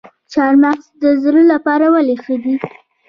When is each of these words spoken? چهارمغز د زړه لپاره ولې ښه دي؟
چهارمغز 0.31 0.85
د 1.03 1.03
زړه 1.23 1.41
لپاره 1.53 1.85
ولې 1.93 2.15
ښه 2.23 2.35
دي؟ 2.43 2.55